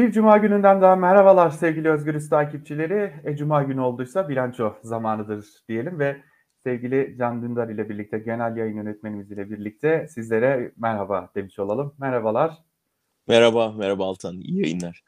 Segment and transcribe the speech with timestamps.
[0.00, 3.12] Bir cuma gününden daha merhabalar sevgili Özgürüz takipçileri.
[3.24, 6.22] E, cuma günü olduysa bilanço zamanıdır diyelim ve
[6.64, 11.94] sevgili Can Dündar ile birlikte genel yayın yönetmenimiz ile birlikte sizlere merhaba demiş olalım.
[11.98, 12.58] Merhabalar.
[13.28, 14.34] Merhaba, merhaba Altan.
[14.34, 15.02] İyi yayınlar.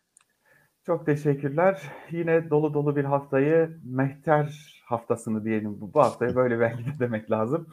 [0.87, 1.83] Çok teşekkürler.
[2.11, 5.81] Yine dolu dolu bir haftayı Mehter haftasını diyelim.
[5.81, 7.67] Bu, bu haftayı böyle belki de demek lazım.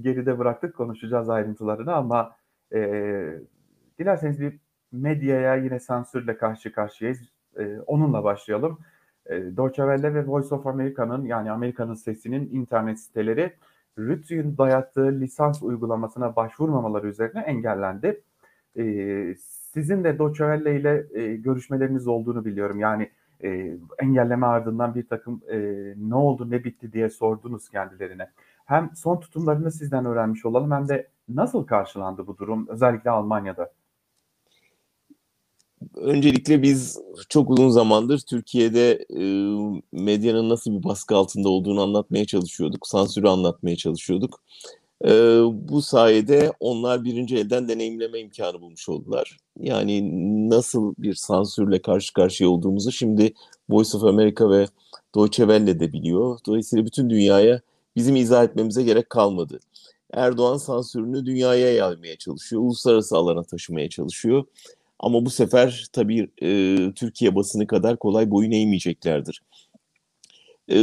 [0.00, 2.36] Geride bıraktık konuşacağız ayrıntılarını ama
[2.74, 2.80] e,
[3.98, 7.20] dilerseniz bir medyaya yine sansürle karşı karşıyayız.
[7.58, 8.78] E, onunla başlayalım.
[9.26, 13.52] E, Deutsche Welle ve Voice of America'nın yani Amerika'nın sesinin internet siteleri
[13.98, 18.22] Rütü'nün dayattığı lisans uygulamasına başvurmamaları üzerine engellendi.
[18.76, 22.80] E, sizin de Deutsche Welle ile e, görüşmeleriniz olduğunu biliyorum.
[22.80, 23.10] Yani
[23.44, 25.58] e, engelleme ardından bir takım e,
[25.96, 28.30] ne oldu ne bitti diye sordunuz kendilerine.
[28.64, 33.72] Hem son tutumlarını sizden öğrenmiş olalım hem de nasıl karşılandı bu durum özellikle Almanya'da?
[35.96, 39.22] Öncelikle biz çok uzun zamandır Türkiye'de e,
[39.92, 42.86] medyanın nasıl bir baskı altında olduğunu anlatmaya çalışıyorduk.
[42.86, 44.40] Sansürü anlatmaya çalışıyorduk.
[45.04, 45.10] E,
[45.68, 49.38] bu sayede onlar birinci elden deneyimleme imkanı bulmuş oldular.
[49.60, 50.10] Yani
[50.50, 53.32] nasıl bir sansürle karşı karşıya olduğumuzu şimdi
[53.70, 54.66] Voice of America ve
[55.14, 56.38] Deutsche Welle de biliyor.
[56.46, 57.60] Dolayısıyla bütün dünyaya
[57.96, 59.60] bizim izah etmemize gerek kalmadı.
[60.12, 64.44] Erdoğan sansürünü dünyaya yaymaya çalışıyor, uluslararası alana taşımaya çalışıyor.
[65.00, 69.42] Ama bu sefer tabii e, Türkiye basını kadar kolay boyun eğmeyeceklerdir.
[70.70, 70.76] E,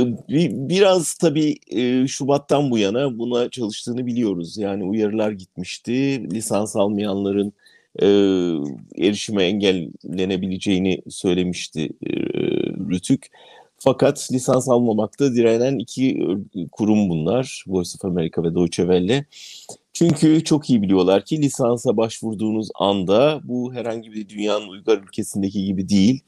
[0.70, 4.58] biraz tabii e, Şubat'tan bu yana buna çalıştığını biliyoruz.
[4.58, 5.94] Yani uyarılar gitmişti.
[6.32, 7.54] Lisans almayanların
[8.02, 8.08] e,
[9.08, 12.12] erişime engellenebileceğini söylemişti e,
[12.90, 13.28] Rütük.
[13.78, 16.28] Fakat lisans almamakta direnen iki
[16.72, 17.64] kurum bunlar.
[17.68, 19.26] Voice of America ve Deutsche Welle.
[19.94, 25.90] Çünkü çok iyi biliyorlar ki lisansa başvurduğunuz anda bu herhangi bir dünyanın uygar ülkesindeki gibi
[25.90, 26.22] değil.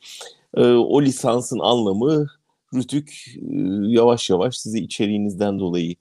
[0.58, 2.28] E, o lisansın anlamı
[2.74, 3.56] Rütük e,
[3.88, 5.96] yavaş yavaş sizi içeriğinizden dolayı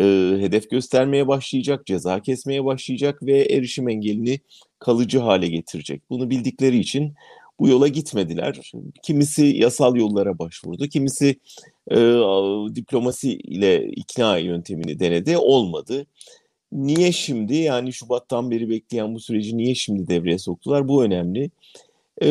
[0.00, 0.04] e,
[0.40, 4.40] hedef göstermeye başlayacak, ceza kesmeye başlayacak ve erişim engelini
[4.78, 6.02] kalıcı hale getirecek.
[6.10, 7.14] Bunu bildikleri için
[7.60, 8.72] bu yola gitmediler.
[9.02, 11.36] Kimisi yasal yollara başvurdu, kimisi
[11.90, 11.96] e,
[12.74, 16.06] diplomasi ile ikna yöntemini denedi, olmadı.
[16.72, 20.88] Niye şimdi yani Şubat'tan beri bekleyen bu süreci niye şimdi devreye soktular?
[20.88, 21.50] Bu önemli.
[22.22, 22.26] E,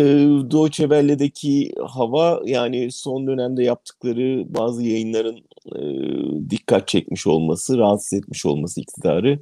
[0.52, 5.38] Deutsche Welle'deki hava yani son dönemde yaptıkları bazı yayınların
[5.76, 5.80] e,
[6.50, 9.40] dikkat çekmiş olması, rahatsız etmiş olması iktidarı.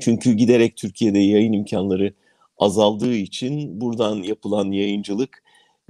[0.00, 2.14] Çünkü giderek Türkiye'de yayın imkanları
[2.58, 5.42] azaldığı için buradan yapılan yayıncılık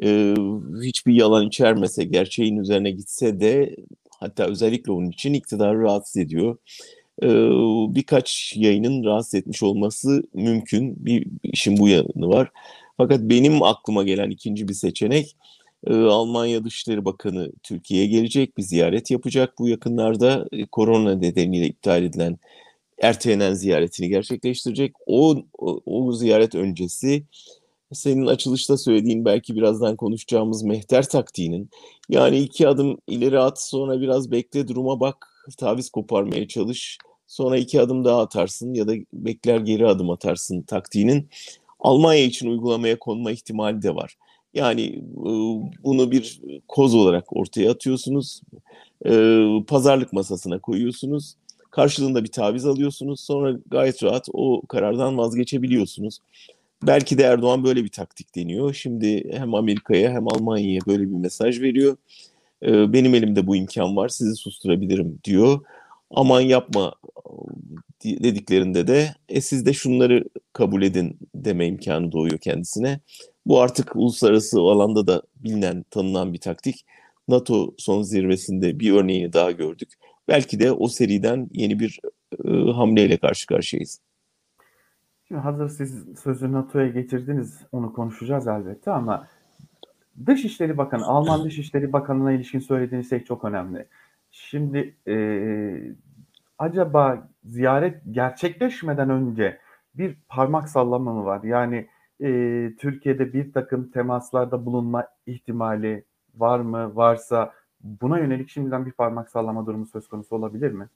[0.03, 0.35] e,
[0.83, 3.77] hiçbir yalan içermese, gerçeğin üzerine gitse de
[4.21, 6.57] hatta özellikle onun için iktidarı rahatsız ediyor.
[7.95, 11.05] Birkaç yayının rahatsız etmiş olması mümkün.
[11.05, 12.51] Bir, işin bu yanı var.
[12.97, 15.37] Fakat benim aklıma gelen ikinci bir seçenek
[15.91, 19.59] Almanya Dışişleri Bakanı Türkiye'ye gelecek, bir ziyaret yapacak.
[19.59, 22.39] Bu yakınlarda korona nedeniyle iptal edilen
[23.03, 24.93] ertelenen ziyaretini gerçekleştirecek.
[25.07, 27.25] O, o, o ziyaret öncesi
[27.93, 31.71] senin açılışta söylediğin belki birazdan konuşacağımız mehter taktiğinin
[32.09, 37.81] yani iki adım ileri at sonra biraz bekle duruma bak taviz koparmaya çalış sonra iki
[37.81, 41.29] adım daha atarsın ya da bekler geri adım atarsın taktiğinin
[41.81, 44.17] Almanya için uygulamaya konma ihtimali de var.
[44.55, 45.03] Yani
[45.85, 48.43] bunu bir koz olarak ortaya atıyorsunuz,
[49.67, 51.37] pazarlık masasına koyuyorsunuz
[51.75, 53.21] Karşılığında bir taviz alıyorsunuz.
[53.21, 56.19] Sonra gayet rahat o karardan vazgeçebiliyorsunuz.
[56.83, 58.75] Belki de Erdoğan böyle bir taktik deniyor.
[58.75, 61.97] Şimdi hem Amerika'ya hem Almanya'ya böyle bir mesaj veriyor.
[62.65, 65.61] Ee, benim elimde bu imkan var sizi susturabilirim diyor.
[66.11, 66.95] Aman yapma
[68.05, 73.01] dediklerinde de e siz de şunları kabul edin deme imkanı doğuyor kendisine.
[73.47, 76.87] Bu artık uluslararası alanda da bilinen, tanınan bir taktik.
[77.29, 79.89] NATO son zirvesinde bir örneğini daha gördük
[80.29, 82.01] belki de o seriden yeni bir
[82.45, 84.01] e, hamleyle karşı karşıyayız.
[85.29, 89.29] Şimdi hazır siz sözü NATO'ya getirdiniz, onu konuşacağız elbette ama
[90.27, 93.87] Dışişleri Bakanı, Alman Dışişleri Bakanı'na ilişkin söylediğiniz şey çok önemli.
[94.31, 95.17] Şimdi e,
[96.59, 99.59] acaba ziyaret gerçekleşmeden önce
[99.95, 101.43] bir parmak sallama mı var?
[101.43, 101.89] Yani
[102.21, 102.29] e,
[102.79, 106.97] Türkiye'de bir takım temaslarda bulunma ihtimali var mı?
[106.97, 110.89] Varsa buna yönelik şimdiden bir parmak sallama durumu söz konusu olabilir mi?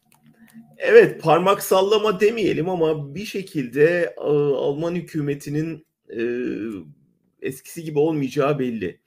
[0.76, 4.14] Evet parmak sallama demeyelim ama bir şekilde
[4.56, 5.86] Alman hükümetinin
[6.16, 6.20] e,
[7.42, 9.00] eskisi gibi olmayacağı belli.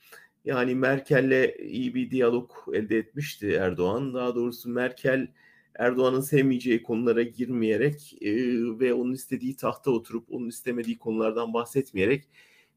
[0.46, 4.14] Yani Merkel'le iyi bir diyalog elde etmişti Erdoğan.
[4.14, 5.28] Daha doğrusu Merkel
[5.76, 8.32] Erdoğan'ın sevmeyeceği konulara girmeyerek e,
[8.80, 12.30] ve onun istediği tahta oturup onun istemediği konulardan bahsetmeyerek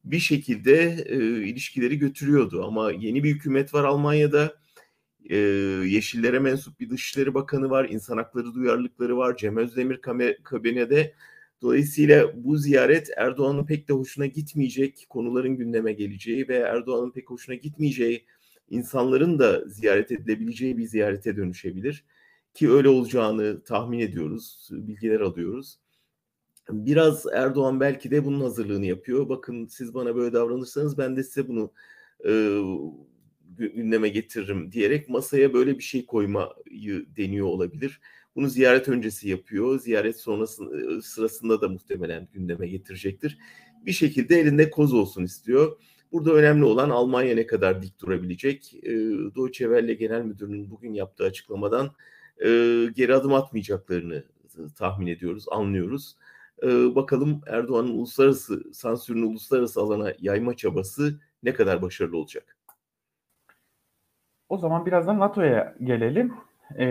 [0.05, 1.17] bir şekilde e,
[1.49, 2.65] ilişkileri götürüyordu.
[2.67, 4.55] Ama yeni bir hükümet var Almanya'da.
[5.31, 5.37] E,
[5.87, 7.89] Yeşillere mensup bir Dışişleri Bakanı var.
[7.91, 9.37] insan hakları duyarlılıkları var.
[9.37, 10.01] Cem Özdemir
[10.45, 11.15] kabinede.
[11.63, 17.55] Dolayısıyla bu ziyaret Erdoğan'ın pek de hoşuna gitmeyecek konuların gündeme geleceği ve Erdoğan'ın pek hoşuna
[17.55, 18.27] gitmeyeceği
[18.71, 22.05] insanların da ziyaret edilebileceği bir ziyarete dönüşebilir.
[22.55, 25.79] Ki öyle olacağını tahmin ediyoruz, bilgiler alıyoruz.
[26.71, 29.29] Biraz Erdoğan belki de bunun hazırlığını yapıyor.
[29.29, 31.73] Bakın siz bana böyle davranırsanız ben de size bunu
[32.27, 32.31] e,
[33.57, 38.01] gündeme getiririm diyerek masaya böyle bir şey koymayı deniyor olabilir.
[38.37, 39.79] Bunu ziyaret öncesi yapıyor.
[39.79, 40.65] Ziyaret sonrası
[41.03, 43.39] sırasında da muhtemelen gündeme getirecektir.
[43.87, 45.77] Bir şekilde elinde koz olsun istiyor.
[46.13, 48.75] Burada önemli olan Almanya ne kadar dik durabilecek.
[48.83, 48.91] E,
[49.35, 51.91] Deutsche Welle Genel Müdürü'nün bugün yaptığı açıklamadan
[52.39, 52.49] e,
[52.95, 54.25] geri adım atmayacaklarını
[54.77, 56.17] tahmin ediyoruz, anlıyoruz.
[56.63, 62.57] E, bakalım Erdoğan'ın uluslararası sansürünü uluslararası alana yayma çabası ne kadar başarılı olacak?
[64.49, 66.35] O zaman birazdan NATO'ya gelelim.
[66.79, 66.87] E,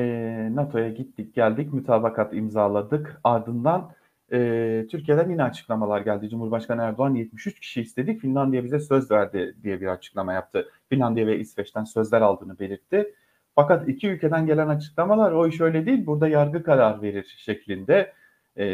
[0.55, 3.19] NATO'ya gittik, geldik, mütabakat imzaladık.
[3.23, 3.91] Ardından
[4.31, 6.29] e, Türkiye'den yine açıklamalar geldi.
[6.29, 10.69] Cumhurbaşkanı Erdoğan 73 kişi istedik, Finlandiya bize söz verdi diye bir açıklama yaptı.
[10.89, 13.13] Finlandiya ve İsveç'ten sözler aldığını belirtti.
[13.55, 18.13] Fakat iki ülkeden gelen açıklamalar o iş öyle değil, burada yargı karar verir şeklinde.
[18.57, 18.65] E,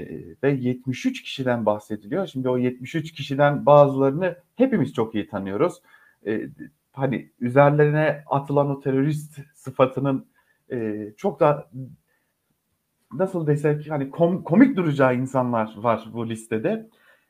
[0.43, 2.27] ve 73 kişiden bahsediliyor.
[2.27, 5.81] Şimdi o 73 kişiden bazılarını hepimiz çok iyi tanıyoruz.
[6.27, 6.41] E,
[6.93, 10.25] hani üzerlerine atılan o terörist sıfatının
[10.71, 11.69] e, çok da
[13.13, 16.89] nasıl desek hani kom, komik duracağı insanlar var bu listede.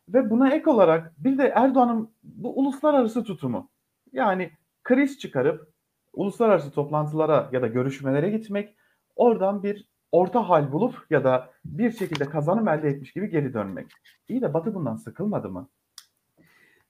[0.09, 3.69] Ve buna ek olarak bir de Erdoğan'ın bu uluslararası tutumu.
[4.11, 4.51] Yani
[4.83, 5.73] kriz çıkarıp
[6.13, 8.75] uluslararası toplantılara ya da görüşmelere gitmek,
[9.15, 13.87] oradan bir orta hal bulup ya da bir şekilde kazanım elde etmiş gibi geri dönmek.
[14.29, 15.69] İyi de Batı bundan sıkılmadı mı?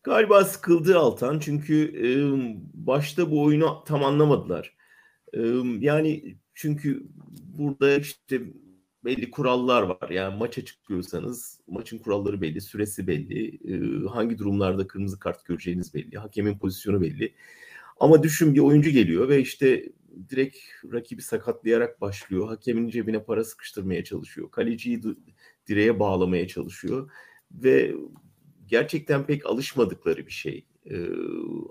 [0.03, 2.09] Galiba sıkıldı Altan çünkü e,
[2.73, 4.78] başta bu oyunu tam anlamadılar.
[5.79, 7.03] Yani çünkü
[7.57, 8.41] burada işte
[9.05, 10.09] belli kurallar var.
[10.09, 13.59] Yani maça çıkıyorsanız maçın kuralları belli, süresi belli,
[14.07, 17.33] hangi durumlarda kırmızı kart göreceğiniz belli, hakemin pozisyonu belli.
[17.99, 19.91] Ama düşün bir oyuncu geliyor ve işte
[20.29, 20.57] direkt
[20.93, 22.47] rakibi sakatlayarak başlıyor.
[22.47, 24.51] Hakemin cebine para sıkıştırmaya çalışıyor.
[24.51, 25.01] Kaleciyi
[25.67, 27.11] direğe bağlamaya çalışıyor.
[27.51, 27.95] Ve
[28.67, 30.65] gerçekten pek alışmadıkları bir şey.
[30.91, 31.09] Ee,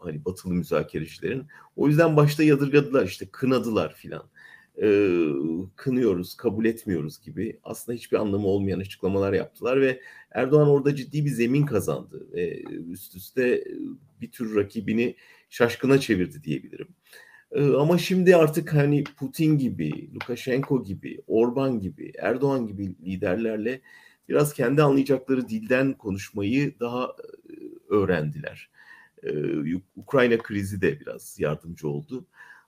[0.03, 1.47] hani batılı müzakerecilerin.
[1.76, 4.29] O yüzden başta yadırgadılar işte kınadılar filan.
[4.82, 5.19] Ee,
[5.76, 10.00] kınıyoruz, kabul etmiyoruz gibi aslında hiçbir anlamı olmayan açıklamalar yaptılar ve
[10.31, 13.65] Erdoğan orada ciddi bir zemin kazandı ve üst üste
[14.20, 15.17] bir tür rakibini
[15.50, 16.88] şaşkına çevirdi diyebilirim.
[17.53, 23.81] Ee, ama şimdi artık hani Putin gibi, Lukashenko gibi, Orban gibi, Erdoğan gibi liderlerle
[24.29, 27.53] biraz kendi anlayacakları dilden konuşmayı daha e,
[27.94, 28.70] öğrendiler.
[29.23, 32.26] Ee, Ukrayna krizi de biraz yardımcı oldu.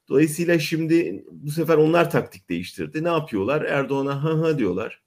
[0.08, 3.04] Dolayısıyla şimdi bu sefer onlar taktik değiştirdi.
[3.04, 3.62] Ne yapıyorlar?
[3.62, 5.02] Erdoğan'a ha ha diyorlar.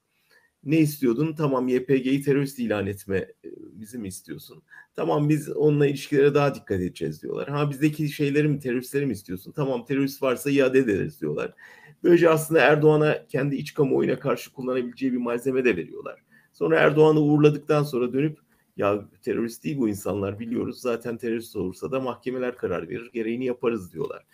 [0.64, 1.34] Ne istiyordun?
[1.38, 4.64] Tamam YPG'yi terörist ilan etme e, bizi mi istiyorsun?
[4.96, 7.50] Tamam biz onunla ilişkilere daha dikkat edeceğiz diyorlar.
[7.50, 9.52] Ha bizdeki şeyleri mi teröristleri mi istiyorsun?
[9.52, 11.54] Tamam terörist varsa iade ederiz diyorlar.
[12.04, 16.24] Böylece aslında Erdoğan'a kendi iç kamuoyuna karşı kullanabileceği bir malzeme de veriyorlar.
[16.54, 18.40] Sonra Erdoğan'ı uğurladıktan sonra dönüp
[18.78, 20.82] ya terörist değil bu insanlar biliyoruz.
[20.82, 23.10] Zaten terörist olursa da mahkemeler karar verir.
[23.14, 24.26] Gereğini yaparız diyorlar.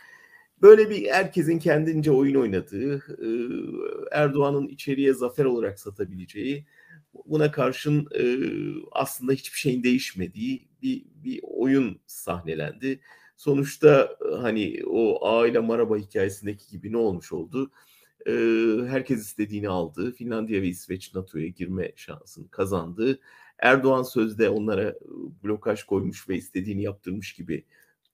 [0.61, 3.03] Böyle bir herkesin kendince oyun oynadığı,
[4.11, 6.65] Erdoğan'ın içeriye zafer olarak satabileceği,
[7.25, 8.07] buna karşın
[8.91, 12.99] aslında hiçbir şeyin değişmediği bir, bir oyun sahnelendi.
[13.37, 17.71] Sonuçta hani o aile maraba hikayesindeki gibi ne olmuş oldu?
[18.87, 20.11] Herkes istediğini aldı.
[20.11, 23.19] Finlandiya ve İsveç NATO'ya girme şansını kazandı.
[23.61, 24.95] Erdoğan sözde onlara
[25.43, 27.65] blokaj koymuş ve istediğini yaptırmış gibi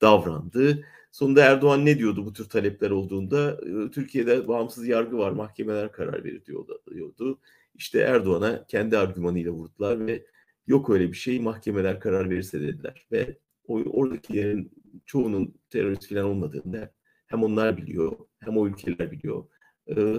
[0.02, 0.86] davrandı.
[1.12, 3.60] Sonunda Erdoğan ne diyordu bu tür talepler olduğunda?
[3.92, 7.40] Türkiye'de bağımsız yargı var, mahkemeler karar verir diyordu.
[7.76, 10.26] İşte Erdoğan'a kendi argümanıyla vurdular ve
[10.68, 13.08] yok öyle bir şey mahkemeler karar verirse dediler.
[13.12, 13.38] Ve
[13.68, 14.72] oradakilerin
[15.06, 16.90] çoğunun terörist falan olmadığını
[17.28, 19.46] hem onlar biliyor hem o ülkeler biliyor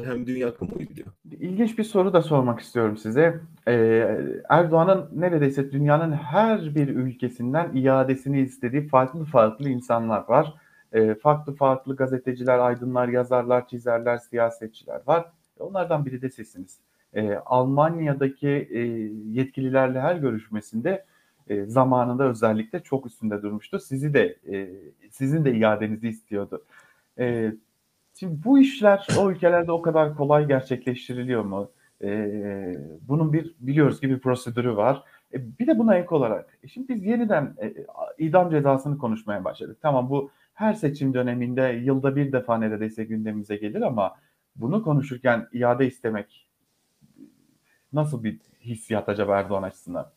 [0.04, 1.06] hem dünya kamuoyu biliyor.
[1.30, 3.40] İlginç bir soru da sormak istiyorum size.
[4.48, 10.54] Erdoğan'ın neredeyse dünyanın her bir ülkesinden iadesini istediği farklı farklı insanlar var.
[11.22, 15.26] Farklı farklı gazeteciler, aydınlar, yazarlar, çizerler, siyasetçiler var.
[15.58, 16.78] Onlardan biri de sesiniz.
[17.46, 18.68] Almanya'daki
[19.30, 21.04] yetkililerle her görüşmesinde
[21.66, 23.78] zamanında özellikle çok üstünde durmuştu.
[23.78, 24.36] Sizi de
[25.10, 26.62] sizin de iadenizi istiyordu.
[28.18, 31.70] Şimdi bu işler o ülkelerde o kadar kolay gerçekleştiriliyor mu?
[32.02, 32.76] Ee,
[33.08, 35.02] bunun bir biliyoruz ki bir prosedürü var.
[35.34, 37.74] E, bir de buna ek olarak e, şimdi biz yeniden e,
[38.18, 39.78] idam cezasını konuşmaya başladık.
[39.82, 44.16] Tamam bu her seçim döneminde yılda bir defa neredeyse gündemimize gelir ama
[44.56, 46.48] bunu konuşurken iade istemek
[47.92, 50.12] nasıl bir hissiyat acaba Erdoğan açısından?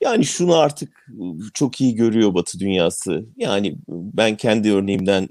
[0.00, 1.06] Yani şunu artık
[1.54, 3.24] çok iyi görüyor Batı dünyası.
[3.36, 5.28] Yani ben kendi örneğimden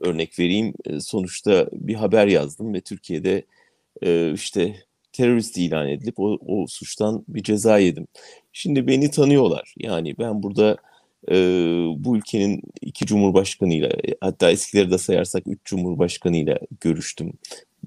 [0.00, 0.74] örnek vereyim.
[1.00, 3.42] Sonuçta bir haber yazdım ve Türkiye'de
[4.34, 4.76] işte
[5.12, 8.06] terörist ilan edilip o, o suçtan bir ceza yedim.
[8.52, 9.74] Şimdi beni tanıyorlar.
[9.78, 10.76] Yani ben burada
[11.30, 11.34] e,
[11.96, 13.90] bu ülkenin iki cumhurbaşkanıyla
[14.20, 17.32] hatta eskileri de sayarsak üç cumhurbaşkanıyla görüştüm.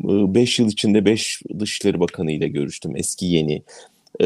[0.03, 2.95] E, beş yıl içinde beş dışişleri bakanıyla görüştüm.
[2.95, 3.63] Eski yeni.
[4.21, 4.25] E,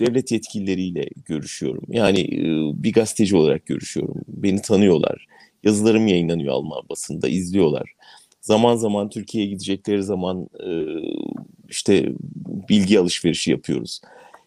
[0.00, 1.84] devlet yetkilileriyle görüşüyorum.
[1.88, 2.42] Yani e,
[2.82, 4.16] bir gazeteci olarak görüşüyorum.
[4.28, 5.26] Beni tanıyorlar.
[5.64, 7.92] Yazılarım yayınlanıyor Alman basında, izliyorlar.
[8.40, 10.70] Zaman zaman Türkiye'ye gidecekleri zaman e,
[11.68, 12.12] işte
[12.68, 14.00] bilgi alışverişi yapıyoruz.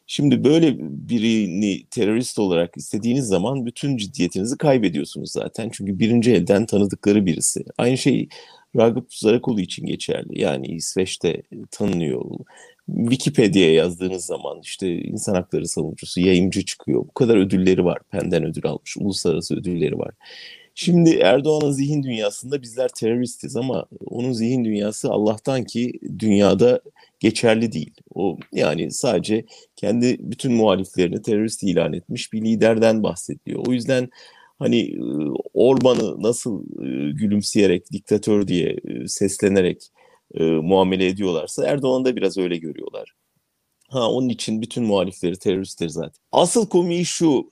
[0.07, 5.69] Şimdi böyle birini terörist olarak istediğiniz zaman bütün ciddiyetinizi kaybediyorsunuz zaten.
[5.73, 7.63] Çünkü birinci elden tanıdıkları birisi.
[7.77, 8.27] Aynı şey
[8.75, 10.41] Ragıp Zarakoğlu için geçerli.
[10.41, 11.41] Yani İsveç'te
[11.71, 12.25] tanınıyor.
[12.87, 16.99] Wikipedia'ya yazdığınız zaman işte insan hakları savunucusu, yayıncı çıkıyor.
[16.99, 17.99] Bu kadar ödülleri var.
[18.11, 20.11] Penden ödül almış, uluslararası ödülleri var.
[20.83, 26.81] Şimdi Erdoğan'ın zihin dünyasında bizler teröristiz ama onun zihin dünyası Allah'tan ki dünyada
[27.19, 27.93] geçerli değil.
[28.15, 29.45] O yani sadece
[29.75, 33.63] kendi bütün muhaliflerini terörist ilan etmiş bir liderden bahsediyor.
[33.67, 34.09] O yüzden
[34.59, 34.95] hani
[35.53, 36.63] Orban'ı nasıl
[37.13, 39.91] gülümseyerek diktatör diye seslenerek
[40.39, 43.13] muamele ediyorlarsa Erdoğan'ı da biraz öyle görüyorlar.
[43.89, 46.21] Ha onun için bütün muhalifleri teröristtir zaten.
[46.31, 47.51] Asıl komiği şu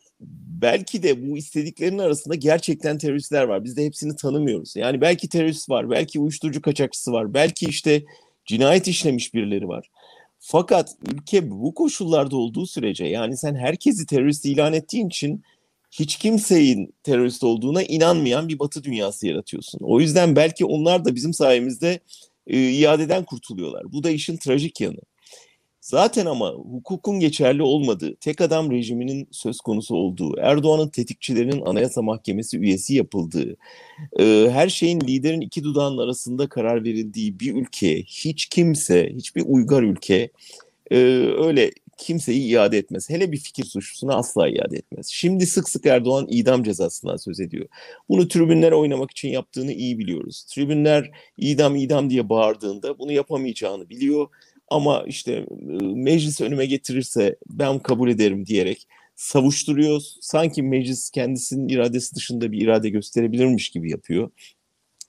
[0.61, 3.63] belki de bu istediklerinin arasında gerçekten teröristler var.
[3.63, 4.75] Biz de hepsini tanımıyoruz.
[4.75, 8.03] Yani belki terörist var, belki uyuşturucu kaçakçısı var, belki işte
[8.45, 9.89] cinayet işlemiş birileri var.
[10.39, 15.43] Fakat ülke bu koşullarda olduğu sürece yani sen herkesi terörist ilan ettiğin için
[15.91, 19.79] hiç kimseyin terörist olduğuna inanmayan bir batı dünyası yaratıyorsun.
[19.83, 21.99] O yüzden belki onlar da bizim sayemizde
[22.47, 23.91] e, iadeden kurtuluyorlar.
[23.91, 24.99] Bu da işin trajik yanı.
[25.89, 32.57] Zaten ama hukukun geçerli olmadığı, tek adam rejiminin söz konusu olduğu, Erdoğan'ın tetikçilerinin Anayasa Mahkemesi
[32.57, 33.57] üyesi yapıldığı,
[34.19, 39.83] e, her şeyin liderin iki dudağının arasında karar verildiği bir ülke, hiç kimse, hiçbir uygar
[39.83, 40.29] ülke
[40.91, 40.97] e,
[41.37, 43.09] öyle kimseyi iade etmez.
[43.09, 45.07] Hele bir fikir suçlusuna asla iade etmez.
[45.07, 47.65] Şimdi sık sık Erdoğan idam cezasından söz ediyor.
[48.09, 50.43] Bunu tribünlere oynamak için yaptığını iyi biliyoruz.
[50.43, 54.27] Tribünler idam idam diye bağırdığında bunu yapamayacağını biliyor
[54.69, 55.45] ama işte
[55.81, 60.01] meclis önüme getirirse ben kabul ederim diyerek savuşturuyor.
[60.21, 64.29] Sanki meclis kendisinin iradesi dışında bir irade gösterebilirmiş gibi yapıyor.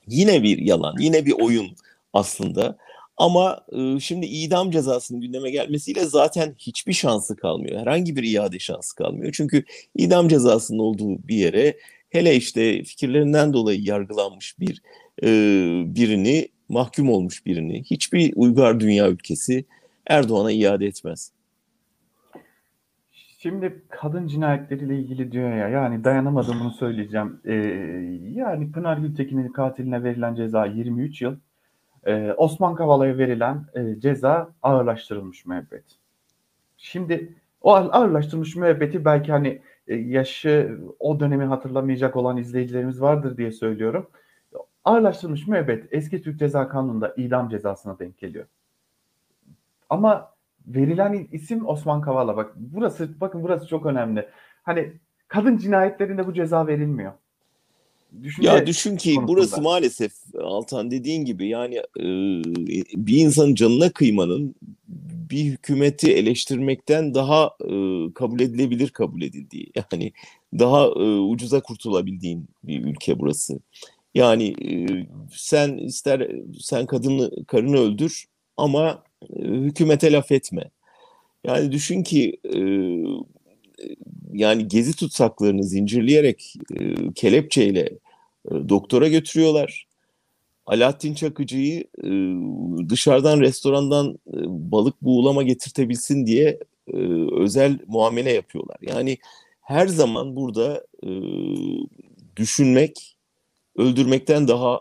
[0.08, 1.68] Yine bir yalan, yine bir oyun
[2.12, 2.76] aslında.
[3.16, 3.66] Ama
[4.00, 7.80] şimdi idam cezasının gündeme gelmesiyle zaten hiçbir şansı kalmıyor.
[7.80, 9.32] Herhangi bir iade şansı kalmıyor.
[9.32, 9.64] Çünkü
[9.96, 11.76] idam cezasının olduğu bir yere
[12.10, 14.82] hele işte fikirlerinden dolayı yargılanmış bir
[15.94, 19.64] birini mahkum olmuş birini hiçbir uygar dünya ülkesi
[20.06, 21.32] Erdoğan'a iade etmez.
[23.38, 27.40] Şimdi kadın cinayetleriyle ilgili diyor ya yani dayanamadım bunu söyleyeceğim.
[27.44, 27.54] Ee,
[28.34, 31.36] yani Pınar Gültekin'in katiline verilen ceza 23 yıl.
[32.06, 35.84] Ee, Osman Kavala'ya verilen e, ceza ağırlaştırılmış müebbet.
[36.76, 43.52] Şimdi o ağırlaştırılmış müebbeti belki hani e, yaşı o dönemi hatırlamayacak olan izleyicilerimiz vardır diye
[43.52, 44.10] söylüyorum
[44.84, 48.46] ağırlaştırılmış müebbet eski Türk Ceza Kanunu'nda idam cezasına denk geliyor.
[49.90, 50.30] Ama
[50.66, 52.36] verilen isim Osman Kavala.
[52.36, 54.28] Bak burası bakın burası çok önemli.
[54.62, 54.92] Hani
[55.28, 57.12] kadın cinayetlerinde bu ceza verilmiyor.
[58.22, 59.32] Düşünce ya düşün ki konusunda.
[59.32, 62.04] burası maalesef Altan dediğin gibi yani e,
[63.06, 64.54] bir insanın canına kıymanın
[65.30, 67.72] bir hükümeti eleştirmekten daha e,
[68.14, 70.12] kabul edilebilir kabul edildiği yani
[70.58, 73.60] daha e, ucuza kurtulabildiğin bir ülke burası.
[74.14, 74.54] Yani
[75.32, 78.24] sen ister sen kadını karını öldür
[78.56, 79.02] ama
[79.38, 80.70] hükümete laf etme.
[81.44, 82.36] Yani düşün ki
[84.32, 86.54] yani gezi tutsaklarını zincirleyerek
[87.14, 87.98] kelepçeyle
[88.50, 89.86] doktora götürüyorlar.
[90.66, 91.84] Alaaddin Çakıcı'yı
[92.88, 96.58] dışarıdan restorandan balık buğulama getirtebilsin diye
[97.32, 98.76] özel muamele yapıyorlar.
[98.82, 99.18] Yani
[99.60, 100.86] her zaman burada
[102.36, 103.16] düşünmek
[103.76, 104.80] öldürmekten daha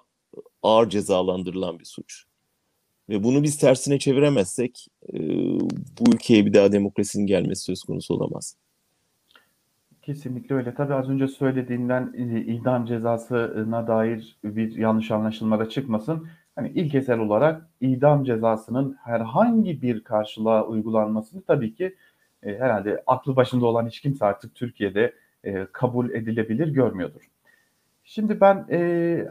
[0.63, 2.25] ağır cezalandırılan bir suç.
[3.09, 5.19] Ve bunu biz tersine çeviremezsek e,
[5.99, 8.55] bu ülkeye bir daha demokrasinin gelmesi söz konusu olamaz.
[10.01, 10.73] Kesinlikle öyle.
[10.73, 16.27] Tabii az önce söylediğinden e, idam cezasına dair bir yanlış anlaşılmada çıkmasın.
[16.55, 21.95] Hani ilkesel olarak idam cezasının herhangi bir karşılığa uygulanmasını tabii ki
[22.43, 27.21] e, herhalde aklı başında olan hiç kimse artık Türkiye'de e, kabul edilebilir görmüyordur.
[28.11, 28.77] Şimdi ben e,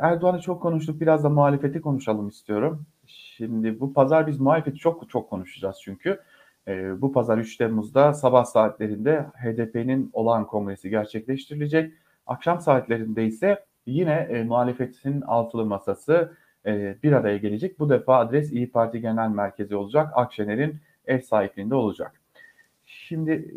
[0.01, 1.01] Erdoğan'ı çok konuştuk.
[1.01, 2.87] Biraz da muhalefeti konuşalım istiyorum.
[3.07, 6.21] Şimdi bu pazar biz muhalefeti çok çok konuşacağız çünkü.
[6.69, 11.93] E, bu pazar 3 Temmuz'da sabah saatlerinde HDP'nin olağan kongresi gerçekleştirilecek.
[12.27, 16.33] Akşam saatlerinde ise yine e, muhalefetin altılı masası
[16.67, 17.79] e, bir araya gelecek.
[17.79, 20.11] Bu defa adres İyi Parti Genel Merkezi olacak.
[20.15, 22.21] Akşener'in ev sahipliğinde olacak.
[22.87, 23.55] Şimdi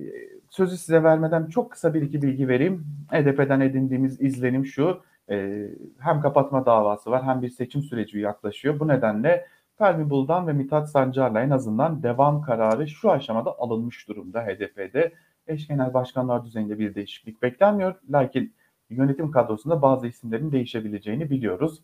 [0.49, 2.85] sözü size vermeden çok kısa bir iki bilgi vereyim.
[3.11, 5.10] HDP'den edindiğimiz izlenim şu.
[5.29, 5.67] E,
[5.99, 8.79] hem kapatma davası var hem bir seçim süreci yaklaşıyor.
[8.79, 9.47] Bu nedenle
[9.77, 15.13] Fermi Buldan ve Mithat Sancar'la en azından devam kararı şu aşamada alınmış durumda HDP'de.
[15.47, 17.95] Eş genel başkanlar düzeyinde bir değişiklik beklenmiyor.
[18.09, 18.53] Lakin
[18.89, 21.83] yönetim kadrosunda bazı isimlerin değişebileceğini biliyoruz.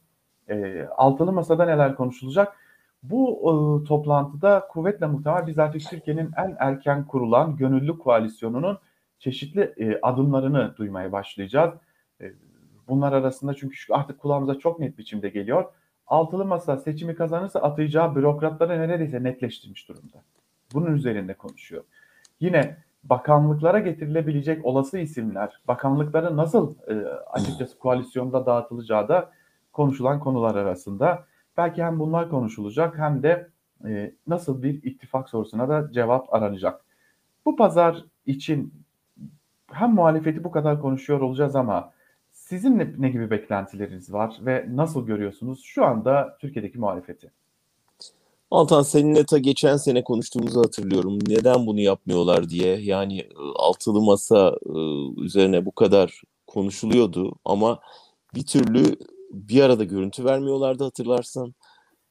[0.49, 2.55] E, altılı masada neler konuşulacak?
[3.03, 3.51] Bu e,
[3.87, 8.79] toplantıda kuvvetle muhtemel biz artık Türkiye'nin en erken kurulan gönüllü koalisyonunun
[9.19, 11.73] çeşitli e, adımlarını duymaya başlayacağız.
[12.87, 15.65] Bunlar arasında çünkü artık kulağımıza çok net biçimde geliyor.
[16.07, 20.23] Altılı masa seçimi kazanırsa atayacağı bürokratları neredeyse netleştirmiş durumda.
[20.73, 21.83] Bunun üzerinde konuşuyor.
[22.39, 29.31] Yine bakanlıklara getirilebilecek olası isimler, bakanlıkları nasıl e, açıkçası koalisyonda dağıtılacağı da
[29.73, 31.25] konuşulan konular arasında.
[31.57, 33.49] Belki hem bunlar konuşulacak hem de
[33.85, 36.85] e, nasıl bir ittifak sorusuna da cevap aranacak.
[37.45, 38.73] Bu pazar için
[39.71, 41.91] hem muhalefeti bu kadar konuşuyor olacağız ama
[42.49, 47.31] sizin ne, ne gibi beklentileriniz var ve nasıl görüyorsunuz şu anda Türkiye'deki muhalefeti?
[48.51, 51.19] Altan seninle ta geçen sene konuştuğumuzu hatırlıyorum.
[51.27, 52.77] Neden bunu yapmıyorlar diye.
[52.77, 54.79] Yani e, altılı masa e,
[55.21, 57.79] üzerine bu kadar konuşuluyordu ama
[58.35, 58.95] bir türlü
[59.31, 61.53] bir arada görüntü vermiyorlardı hatırlarsan.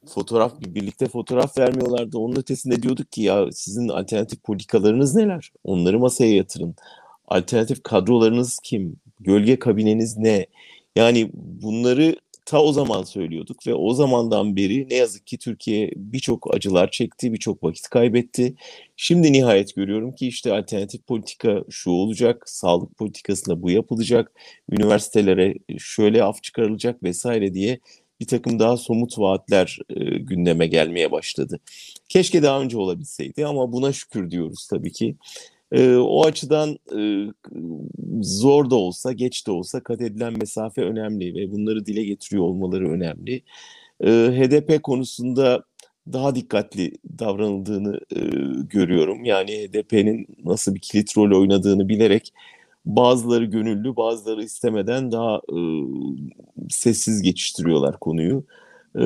[0.07, 2.19] Fotoğraf birlikte fotoğraf vermiyorlardı.
[2.19, 5.53] Onun ötesinde diyorduk ki ya sizin alternatif politikalarınız neler?
[5.65, 6.75] Onları masaya yatırın.
[7.29, 8.97] Alternatif kadrolarınız kim?
[9.21, 10.47] Gölge kabineniz ne?
[10.97, 16.55] Yani bunları ta o zaman söylüyorduk ve o zamandan beri ne yazık ki Türkiye birçok
[16.55, 18.55] acılar çekti, birçok vakit kaybetti.
[18.97, 24.33] Şimdi nihayet görüyorum ki işte alternatif politika şu olacak, sağlık politikasında bu yapılacak,
[24.71, 27.79] üniversitelere şöyle af çıkarılacak vesaire diye
[28.21, 31.61] bir takım daha somut vaatler e, gündeme gelmeye başladı.
[32.09, 35.17] Keşke daha önce olabilseydi ama buna şükür diyoruz tabii ki.
[35.73, 37.27] E, o açıdan e,
[38.23, 42.91] zor da olsa, geç de olsa kat edilen mesafe önemli ve bunları dile getiriyor olmaları
[42.91, 43.43] önemli.
[44.01, 45.65] E, HDP konusunda
[46.13, 48.21] daha dikkatli davranıldığını e,
[48.71, 49.25] görüyorum.
[49.25, 52.33] Yani HDP'nin nasıl bir kilit rol oynadığını bilerek
[52.87, 55.59] bazıları gönüllü, bazıları istemeden daha e,
[56.71, 58.45] sessiz geçiştiriyorlar konuyu.
[58.97, 59.05] E,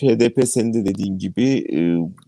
[0.00, 1.78] HDP senin de dediğin gibi e,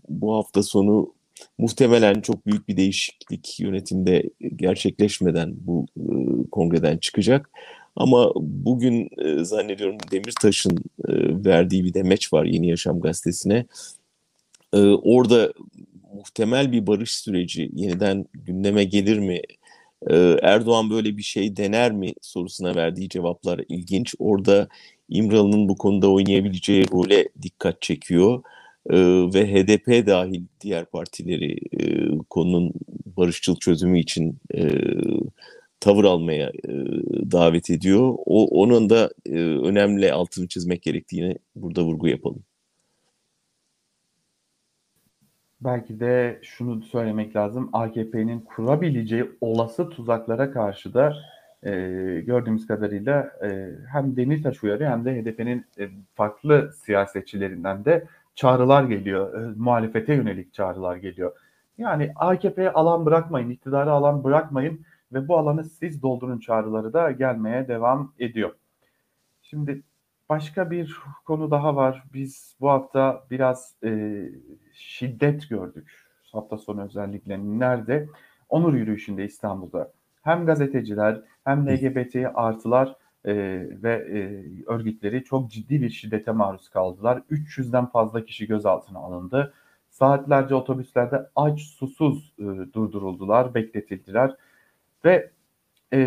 [0.09, 1.16] bu hafta sonu
[1.57, 6.03] muhtemelen çok büyük bir değişiklik yönetimde gerçekleşmeden bu e,
[6.51, 7.49] kongreden çıkacak.
[7.95, 11.13] Ama bugün e, zannediyorum Demirtaş'ın e,
[11.45, 13.65] verdiği bir demeç var Yeni Yaşam gazetesine.
[14.73, 15.53] E, orada
[16.13, 19.41] muhtemel bir barış süreci yeniden gündeme gelir mi?
[20.09, 24.15] E, Erdoğan böyle bir şey dener mi sorusuna verdiği cevaplar ilginç.
[24.19, 24.67] Orada
[25.09, 28.43] İmralı'nın bu konuda oynayabileceği role dikkat çekiyor
[29.33, 32.73] ve HDP dahil diğer partileri e, konunun
[33.17, 34.69] barışçıl çözümü için e,
[35.79, 36.73] tavır almaya e,
[37.31, 38.15] davet ediyor.
[38.25, 42.43] O onun da e, önemli altını çizmek gerektiğini burada vurgu yapalım.
[45.61, 47.69] Belki de şunu söylemek lazım.
[47.73, 51.13] AKP'nin kurabileceği olası tuzaklara karşı da
[51.63, 51.71] e,
[52.25, 59.33] gördüğümüz kadarıyla e, hem Demirtaş uyarıyor hem de HDP'nin e, farklı siyasetçilerinden de çağrılar geliyor.
[59.33, 61.31] E, muhalefete yönelik çağrılar geliyor.
[61.77, 67.67] Yani AKP'ye alan bırakmayın, iktidarı alan bırakmayın ve bu alanı siz doldurun çağrıları da gelmeye
[67.67, 68.51] devam ediyor.
[69.41, 69.83] Şimdi
[70.29, 72.03] başka bir konu daha var.
[72.13, 74.21] Biz bu hafta biraz e,
[74.73, 75.91] şiddet gördük.
[76.31, 78.09] Hafta sonu özellikle nerede?
[78.49, 79.91] Onur yürüyüşünde İstanbul'da.
[80.21, 82.95] Hem gazeteciler hem LGBT artılar
[83.27, 83.33] e,
[83.83, 87.21] ve e, örgütleri çok ciddi bir şiddete maruz kaldılar.
[87.31, 89.53] 300'den fazla kişi gözaltına alındı.
[89.89, 94.35] Saatlerce otobüslerde aç susuz e, durduruldular, bekletildiler.
[95.05, 95.31] Ve
[95.93, 95.99] e,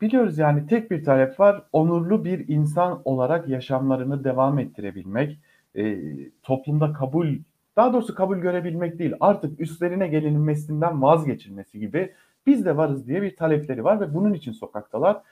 [0.00, 1.62] biliyoruz yani tek bir talep var.
[1.72, 5.38] Onurlu bir insan olarak yaşamlarını devam ettirebilmek.
[5.74, 5.98] E,
[6.42, 7.28] toplumda kabul,
[7.76, 9.12] daha doğrusu kabul görebilmek değil.
[9.20, 12.12] Artık üstlerine gelinmesinden vazgeçilmesi gibi
[12.46, 15.22] biz de varız diye bir talepleri var ve bunun için sokaktalar.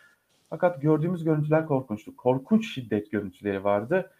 [0.51, 2.17] Fakat gördüğümüz görüntüler korkunçtu.
[2.17, 4.11] Korkunç şiddet görüntüleri vardı.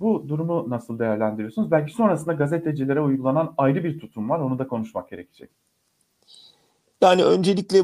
[0.00, 1.70] Bu durumu nasıl değerlendiriyorsunuz?
[1.70, 4.38] Belki sonrasında gazetecilere uygulanan ayrı bir tutum var.
[4.38, 5.50] Onu da konuşmak gerekecek.
[7.02, 7.82] Yani öncelikle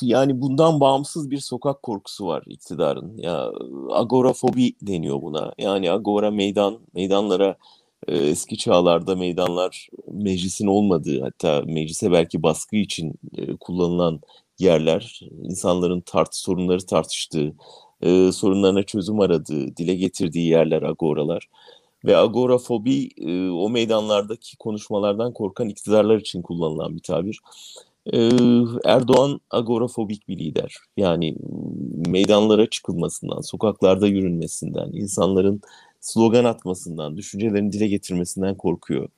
[0.00, 3.16] yani bundan bağımsız bir sokak korkusu var iktidarın.
[3.16, 3.50] Ya
[3.90, 5.52] agorafobi deniyor buna.
[5.58, 7.56] Yani agora meydan, meydanlara
[8.08, 13.14] eski çağlarda meydanlar meclisin olmadığı hatta meclise belki baskı için
[13.60, 14.20] kullanılan
[14.58, 17.54] yerler, insanların tart sorunları tartıştığı,
[18.32, 21.48] sorunlarına çözüm aradığı, dile getirdiği yerler agoralar.
[22.04, 23.08] Ve agorafobi
[23.52, 27.40] o meydanlardaki konuşmalardan korkan iktidarlar için kullanılan bir tabir.
[28.84, 30.76] Erdoğan agorafobik bir lider.
[30.96, 31.36] Yani
[32.06, 35.60] meydanlara çıkılmasından, sokaklarda yürünmesinden, insanların
[36.00, 39.08] slogan atmasından, düşüncelerini dile getirmesinden korkuyor.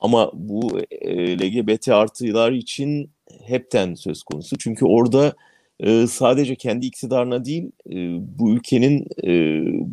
[0.00, 0.78] Ama bu
[1.40, 3.10] LGBT artılar için
[3.46, 4.58] hepten söz konusu.
[4.58, 5.34] Çünkü orada
[6.08, 7.70] sadece kendi iktidarına değil,
[8.38, 9.06] bu ülkenin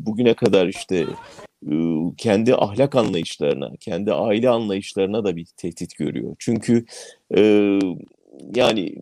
[0.06, 1.06] bugüne kadar işte
[2.18, 6.36] kendi ahlak anlayışlarına, kendi aile anlayışlarına da bir tehdit görüyor.
[6.40, 6.86] Çünkü
[8.56, 8.96] yani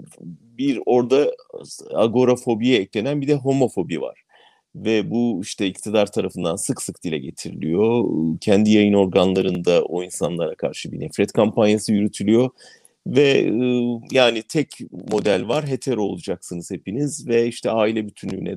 [0.57, 1.31] bir orada
[1.93, 4.21] agorafobiye eklenen bir de homofobi var.
[4.75, 8.05] Ve bu işte iktidar tarafından sık sık dile getiriliyor.
[8.41, 12.49] Kendi yayın organlarında o insanlara karşı bir nefret kampanyası yürütülüyor.
[13.07, 13.51] Ve
[14.11, 14.77] yani tek
[15.11, 18.55] model var hetero olacaksınız hepiniz ve işte aile bütünlüğüne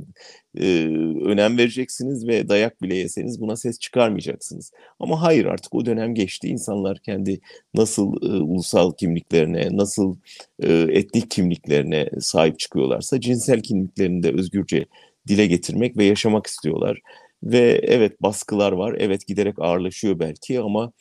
[0.58, 0.86] e,
[1.24, 4.72] önem vereceksiniz ve dayak bile yeseniz buna ses çıkarmayacaksınız.
[5.00, 6.48] Ama hayır artık o dönem geçti.
[6.48, 7.40] İnsanlar kendi
[7.74, 10.16] nasıl e, ulusal kimliklerine, nasıl
[10.62, 14.86] e, etnik kimliklerine sahip çıkıyorlarsa cinsel kimliklerini de özgürce
[15.28, 16.98] dile getirmek ve yaşamak istiyorlar.
[17.42, 20.92] Ve evet baskılar var, evet giderek ağırlaşıyor belki ama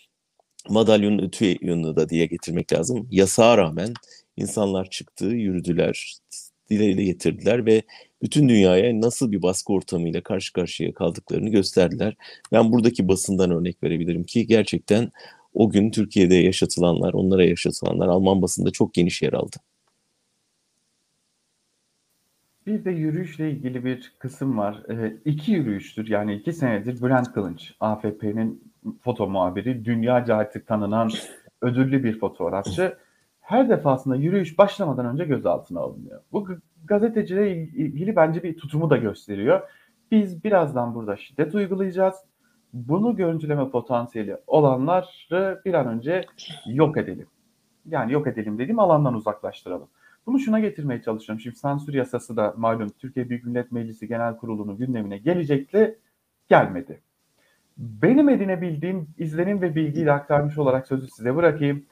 [0.69, 3.07] madalyonun ötü yönünü da diye getirmek lazım.
[3.11, 3.93] Yasağa rağmen
[4.37, 6.17] insanlar çıktı, yürüdüler,
[6.69, 7.81] dile getirdiler ve
[8.21, 12.15] bütün dünyaya nasıl bir baskı ortamıyla karşı karşıya kaldıklarını gösterdiler.
[12.51, 15.11] Ben buradaki basından örnek verebilirim ki gerçekten
[15.53, 19.57] o gün Türkiye'de yaşatılanlar, onlara yaşatılanlar Alman basında çok geniş yer aldı.
[22.67, 24.83] Bir de yürüyüşle ilgili bir kısım var.
[24.89, 31.09] E, iki yürüyüştür yani iki senedir Bülent Kılınç, AFP'nin foto muhabiri, dünyaca artık tanınan
[31.61, 32.97] ödüllü bir fotoğrafçı.
[33.41, 36.21] Her defasında yürüyüş başlamadan önce gözaltına alınıyor.
[36.31, 36.47] Bu
[36.85, 39.61] gazetecilere ilgili bence bir tutumu da gösteriyor.
[40.11, 42.15] Biz birazdan burada şiddet uygulayacağız.
[42.73, 46.25] Bunu görüntüleme potansiyeli olanları bir an önce
[46.65, 47.27] yok edelim.
[47.85, 49.87] Yani yok edelim dediğim alandan uzaklaştıralım.
[50.25, 51.39] Bunu şuna getirmeye çalışıyorum.
[51.39, 55.99] Şimdi sansür yasası da malum Türkiye Büyük Millet Meclisi Genel Kurulu'nun gündemine gelecekti.
[56.49, 57.01] Gelmedi.
[57.77, 61.85] Benim edinebildiğim izlenim ve bilgiyle aktarmış olarak sözü size bırakayım.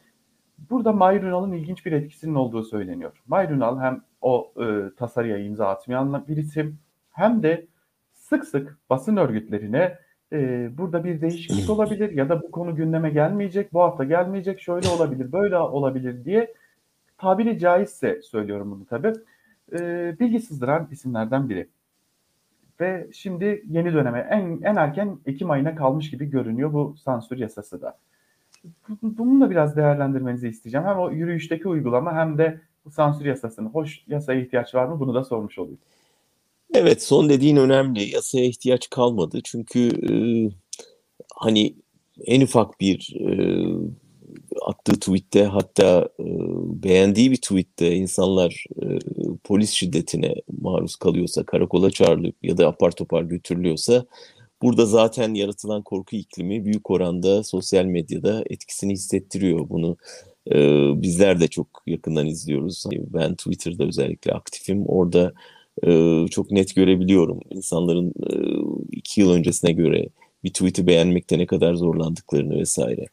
[0.69, 3.21] Burada Mahir Ünal'ın ilginç bir etkisinin olduğu söyleniyor.
[3.27, 6.79] Mahir Ünal hem o e, tasarıya imza atmayan bir isim
[7.11, 7.67] hem de
[8.11, 9.97] sık sık basın örgütlerine
[10.33, 14.87] e, burada bir değişiklik olabilir ya da bu konu gündeme gelmeyecek, bu hafta gelmeyecek, şöyle
[14.87, 16.53] olabilir, böyle olabilir diye
[17.21, 19.13] tabiri caizse söylüyorum bunu tabii.
[19.79, 19.79] E,
[20.19, 21.67] bilgi sızdıran isimlerden biri.
[22.79, 27.81] Ve şimdi yeni döneme en, en erken Ekim ayına kalmış gibi görünüyor bu sansür yasası
[27.81, 27.97] da.
[29.01, 30.87] Bunu da biraz değerlendirmenizi isteyeceğim.
[30.87, 33.69] Hem o yürüyüşteki uygulama hem de bu sansür yasasını.
[33.69, 34.99] Hoş yasaya ihtiyaç var mı?
[34.99, 35.79] Bunu da sormuş olayım.
[36.73, 38.09] Evet son dediğin önemli.
[38.09, 39.39] Yasaya ihtiyaç kalmadı.
[39.43, 40.13] Çünkü e,
[41.35, 41.75] hani
[42.25, 43.35] en ufak bir e,
[44.65, 46.25] attığı tweette hatta e,
[46.83, 48.85] beğendiği bir tweette insanlar e,
[49.43, 54.05] polis şiddetine maruz kalıyorsa, karakola çağrılıp ya da apar topar götürülüyorsa
[54.61, 59.69] burada zaten yaratılan korku iklimi büyük oranda sosyal medyada etkisini hissettiriyor.
[59.69, 59.97] Bunu
[60.51, 60.55] e,
[61.01, 62.85] bizler de çok yakından izliyoruz.
[62.85, 64.85] Hani ben Twitter'da özellikle aktifim.
[64.85, 65.33] Orada
[65.87, 67.39] e, çok net görebiliyorum.
[67.49, 68.33] İnsanların e,
[68.91, 70.07] iki yıl öncesine göre
[70.43, 73.05] bir tweet'i beğenmekte ne kadar zorlandıklarını vesaire.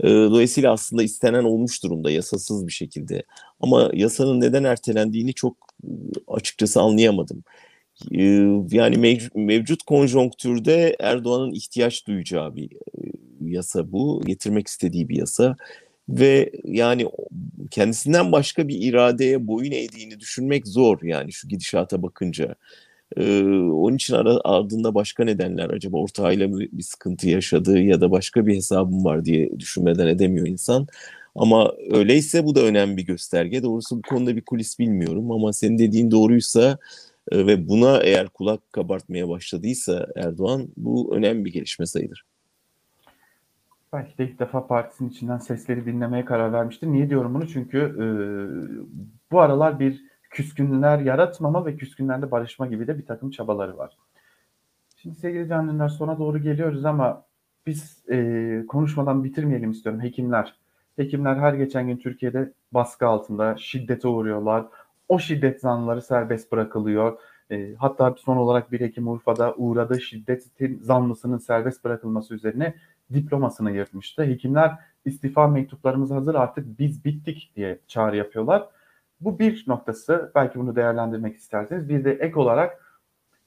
[0.00, 3.22] E, dolayısıyla aslında istenen olmuş durumda yasasız bir şekilde.
[3.60, 5.56] Ama yasanın neden ertelendiğini çok
[6.28, 7.44] açıkçası anlayamadım.
[8.12, 8.22] E,
[8.70, 12.70] yani mevcut konjonktürde Erdoğan'ın ihtiyaç duyacağı bir
[13.40, 14.22] yasa bu.
[14.26, 15.56] Getirmek istediği bir yasa.
[16.08, 17.06] Ve yani
[17.70, 22.54] kendisinden başka bir iradeye boyun eğdiğini düşünmek zor yani şu gidişata bakınca.
[23.16, 23.42] Ee,
[23.72, 28.56] onun için ara, ardında başka nedenler acaba ortağıyla bir sıkıntı yaşadığı ya da başka bir
[28.56, 30.86] hesabım var diye düşünmeden edemiyor insan.
[31.34, 33.62] Ama öyleyse bu da önemli bir gösterge.
[33.62, 36.78] Doğrusu bu konuda bir kulis bilmiyorum ama senin dediğin doğruysa
[37.32, 42.24] e, ve buna eğer kulak kabartmaya başladıysa Erdoğan bu önemli bir gelişme sayılır.
[43.92, 46.86] Belki de ilk defa partisinin içinden sesleri dinlemeye karar vermiştir.
[46.86, 47.48] Niye diyorum bunu?
[47.48, 48.06] Çünkü e,
[49.32, 53.96] bu aralar bir küskünler yaratmama ve küskünlerle barışma gibi de bir takım çabaları var.
[54.96, 57.24] Şimdi sevgili canlılar sona doğru geliyoruz ama
[57.66, 60.02] biz e, konuşmadan bitirmeyelim istiyorum.
[60.02, 60.54] Hekimler,
[60.98, 64.66] Hekimler her geçen gün Türkiye'de baskı altında şiddete uğruyorlar.
[65.08, 67.18] O şiddet zanlıları serbest bırakılıyor.
[67.50, 72.74] E, hatta son olarak bir hekim Urfa'da uğradığı şiddetin zanlısının serbest bırakılması üzerine
[73.12, 74.22] diplomasını yırtmıştı.
[74.22, 78.68] Hekimler istifa mektuplarımız hazır artık biz bittik diye çağrı yapıyorlar.
[79.20, 80.32] Bu bir noktası.
[80.34, 81.88] Belki bunu değerlendirmek isterseniz.
[81.88, 82.84] Bir de ek olarak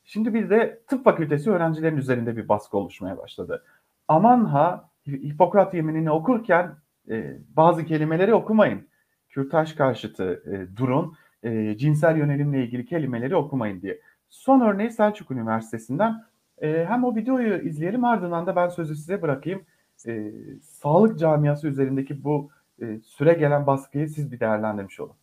[0.04, 3.64] şimdi bir de tıp fakültesi öğrencilerin üzerinde bir baskı oluşmaya başladı.
[4.08, 6.76] Aman ha Hipokrat yeminini okurken
[7.10, 8.88] e, bazı kelimeleri okumayın.
[9.30, 11.16] Kürtaj karşıtı e, durun.
[11.44, 14.02] E, cinsel yönelimle ilgili kelimeleri okumayın diye.
[14.30, 16.24] Son örneği Selçuk Üniversitesi'nden.
[16.62, 19.62] E, hem o videoyu izleyelim ardından da ben sözü size bırakayım.
[20.08, 20.32] E,
[20.62, 22.50] sağlık camiası üzerindeki bu
[22.82, 25.16] e, süre gelen baskıyı siz bir değerlendirmiş olun.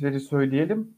[0.00, 0.94] Görüntüleri söyleyelim.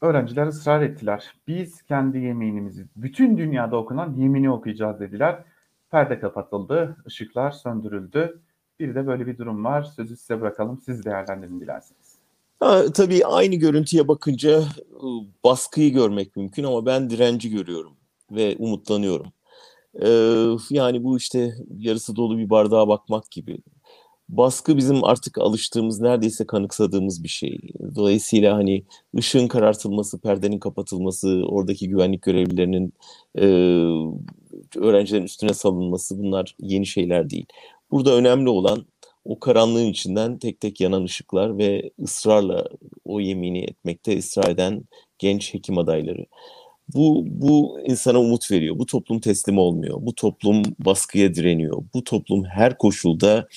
[0.00, 1.34] Öğrenciler ısrar ettiler.
[1.48, 5.44] Biz kendi yeminimizi, bütün dünyada okunan yemini okuyacağız dediler.
[5.90, 8.40] Perde kapatıldı, ışıklar söndürüldü.
[8.80, 9.82] Bir de böyle bir durum var.
[9.82, 10.80] Sözü size bırakalım.
[10.86, 12.18] Siz değerlendirin dilerseniz.
[12.60, 17.92] Ha, tabii aynı görüntüye bakınca ıı, baskıyı görmek mümkün ama ben direnci görüyorum
[18.30, 19.32] ve umutlanıyorum.
[20.02, 23.58] Ee, yani bu işte yarısı dolu bir bardağa bakmak gibi
[24.28, 27.60] baskı bizim artık alıştığımız, neredeyse kanıksadığımız bir şey.
[27.94, 28.84] Dolayısıyla hani
[29.18, 32.92] ışığın karartılması, perdenin kapatılması, oradaki güvenlik görevlilerinin
[33.38, 33.44] e,
[34.76, 37.46] öğrencilerin üstüne salınması bunlar yeni şeyler değil.
[37.90, 38.86] Burada önemli olan
[39.24, 42.64] o karanlığın içinden tek tek yanan ışıklar ve ısrarla
[43.04, 44.84] o yemini etmekte ısrar eden
[45.18, 46.26] genç hekim adayları.
[46.88, 48.78] Bu, bu insana umut veriyor.
[48.78, 49.98] Bu toplum teslim olmuyor.
[50.00, 51.82] Bu toplum baskıya direniyor.
[51.94, 53.48] Bu toplum her koşulda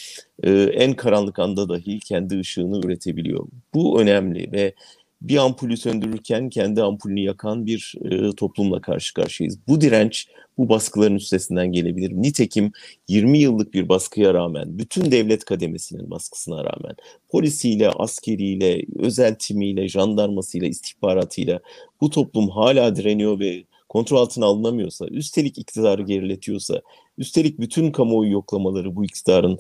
[0.44, 3.48] e, en karanlık anda dahi kendi ışığını üretebiliyor.
[3.74, 4.74] Bu önemli ve
[5.22, 9.60] bir ampulü söndürürken kendi ampulünü yakan bir e, toplumla karşı karşıyayız.
[9.68, 12.12] Bu direnç bu baskıların üstesinden gelebilir.
[12.12, 12.72] Nitekim
[13.08, 16.96] 20 yıllık bir baskıya rağmen, bütün devlet kademesinin baskısına rağmen,
[17.30, 21.60] polisiyle, askeriyle, özel timiyle, jandarmasıyla, istihbaratıyla
[22.02, 26.82] bu toplum hala direniyor ve kontrol altına alınamıyorsa, üstelik iktidarı geriletiyorsa,
[27.18, 29.60] üstelik bütün kamuoyu yoklamaları bu iktidarın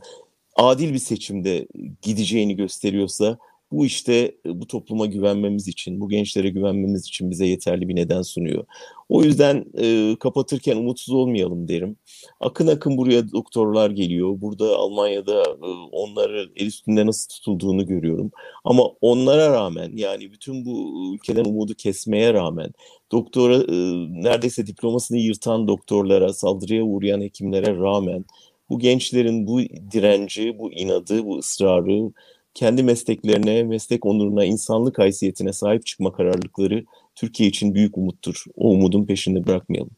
[0.56, 1.68] adil bir seçimde
[2.02, 3.38] gideceğini gösteriyorsa
[3.72, 8.22] bu işte e, bu topluma güvenmemiz için, bu gençlere güvenmemiz için bize yeterli bir neden
[8.22, 8.66] sunuyor.
[9.10, 11.98] O yüzden e, kapatırken umutsuz olmayalım derim.
[12.40, 14.42] Akın akın buraya doktorlar geliyor.
[14.42, 18.32] Burada Almanya'da e, onları el üstünde nasıl tutulduğunu görüyorum.
[18.64, 22.74] Ama onlara rağmen yani bütün bu ülkeden umudu kesmeye rağmen
[23.12, 23.76] doktora e,
[24.24, 28.26] neredeyse diplomasını yırtan doktorlara, saldırıya uğrayan hekimlere rağmen
[28.70, 29.60] bu gençlerin bu
[29.92, 32.12] direnci, bu inadı, bu ısrarı
[32.56, 38.44] kendi mesleklerine, meslek onuruna, insanlık haysiyetine sahip çıkma kararlılıkları Türkiye için büyük umuttur.
[38.56, 39.92] O umudun peşinde bırakmayalım.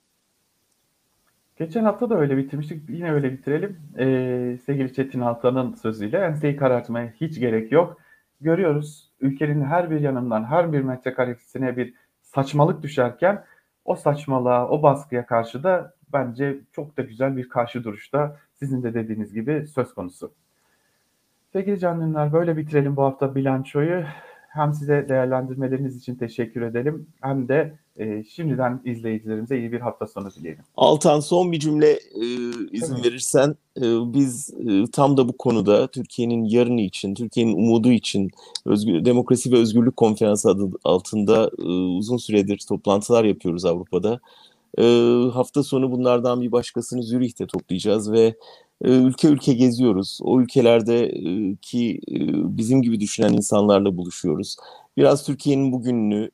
[1.59, 2.89] Geçen hafta da öyle bitirmiştik.
[2.89, 3.77] Yine öyle bitirelim.
[3.99, 7.97] Ee, sevgili Çetin Altan'ın sözüyle enseyi karartmaya hiç gerek yok.
[8.41, 13.43] Görüyoruz ülkenin her bir yanından her bir metrekaresine bir saçmalık düşerken
[13.85, 18.93] o saçmalığa, o baskıya karşı da bence çok da güzel bir karşı duruşta sizin de
[18.93, 20.31] dediğiniz gibi söz konusu.
[21.57, 24.03] Sevgili canlılar böyle bitirelim bu hafta bilançoyu.
[24.49, 30.31] Hem size değerlendirmeleriniz için teşekkür edelim hem de e, şimdiden izleyicilerimize iyi bir hafta sonu
[30.31, 30.63] dileyelim.
[30.75, 32.25] Altan son bir cümle e,
[32.71, 33.07] izin Tabii.
[33.07, 38.29] verirsen e, biz e, tam da bu konuda Türkiye'nin yarını için, Türkiye'nin umudu için
[38.65, 44.19] özgür, Demokrasi ve Özgürlük Konferansı adı altında e, uzun süredir toplantılar yapıyoruz Avrupa'da.
[44.79, 44.83] E,
[45.33, 48.35] hafta sonu bunlardan bir başkasını Zürih'te toplayacağız ve
[48.85, 50.19] ee, ülke ülke geziyoruz.
[50.21, 51.11] O ülkelerde
[51.61, 51.99] ki
[52.57, 54.55] bizim gibi düşünen insanlarla buluşuyoruz.
[54.97, 56.31] Biraz Türkiye'nin bugününü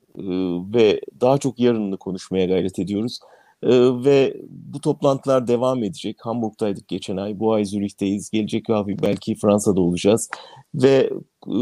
[0.74, 3.18] ve daha çok yarınını konuşmaya gayret ediyoruz.
[3.62, 6.16] Ee, ve bu toplantılar devam edecek.
[6.20, 7.40] Hamburg'daydık geçen ay.
[7.40, 8.30] Bu ay Zürih'teyiz.
[8.30, 10.30] Gelecek hafta belki Fransa'da olacağız.
[10.74, 11.10] Ve
[11.46, 11.54] e,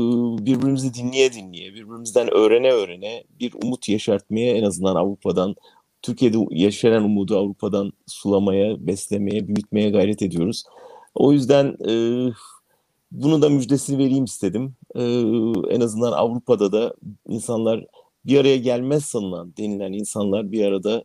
[0.47, 5.55] birbirimizi dinleye dinleye, birbirimizden öğrene öğrene bir umut yaşartmaya en azından Avrupa'dan,
[6.02, 10.64] Türkiye'de yaşanan umudu Avrupa'dan sulamaya, beslemeye, büyütmeye gayret ediyoruz.
[11.14, 11.92] O yüzden e,
[13.12, 14.74] bunu da müjdesini vereyim istedim.
[14.94, 15.02] E,
[15.74, 16.94] en azından Avrupa'da da
[17.28, 17.84] insanlar
[18.26, 21.04] bir araya gelmez sanılan denilen insanlar bir arada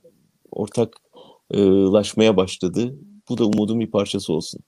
[0.51, 2.95] ortaklaşmaya başladı.
[3.29, 4.61] Bu da umudun bir parçası olsun.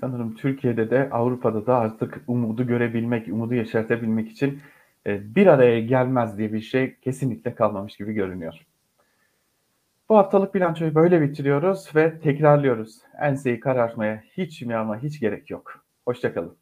[0.00, 4.60] Sanırım Türkiye'de de Avrupa'da da artık umudu görebilmek, umudu yaşartabilmek için
[5.06, 8.66] e, bir araya gelmez diye bir şey kesinlikle kalmamış gibi görünüyor.
[10.10, 12.98] Bu haftalık bilançoyu böyle bitiriyoruz ve tekrarlıyoruz.
[13.22, 15.84] Enseyi karartmaya hiç mi ama hiç gerek yok.
[16.04, 16.59] Hoşçakalın.